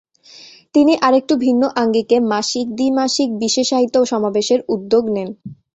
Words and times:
তিনি 0.75 0.93
আরেকটু 1.01 1.33
ভিন্ন 1.37 1.63
আঙ্গিকে 1.75 2.17
মাসিক, 2.31 2.65
দ্বি-মাসিক 2.75 3.29
বিশেষায়িত 3.43 3.95
সমাবেশের 4.03 4.59
উদ্যোগ 4.67 5.03
নেন। 5.09 5.29